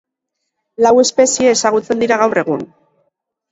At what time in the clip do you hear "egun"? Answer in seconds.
2.47-2.67